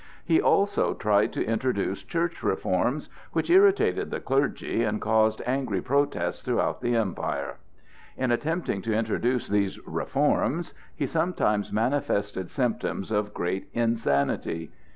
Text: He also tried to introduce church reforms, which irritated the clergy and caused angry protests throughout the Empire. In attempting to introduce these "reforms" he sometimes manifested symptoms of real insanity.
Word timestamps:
He 0.25 0.41
also 0.41 0.95
tried 0.95 1.31
to 1.33 1.45
introduce 1.45 2.01
church 2.01 2.41
reforms, 2.41 3.07
which 3.33 3.51
irritated 3.51 4.09
the 4.09 4.19
clergy 4.19 4.83
and 4.83 4.99
caused 4.99 5.43
angry 5.45 5.79
protests 5.79 6.41
throughout 6.41 6.81
the 6.81 6.95
Empire. 6.95 7.57
In 8.17 8.31
attempting 8.31 8.81
to 8.81 8.95
introduce 8.97 9.47
these 9.47 9.79
"reforms" 9.85 10.73
he 10.95 11.05
sometimes 11.05 11.71
manifested 11.71 12.49
symptoms 12.49 13.11
of 13.11 13.29
real 13.37 13.61
insanity. 13.73 14.71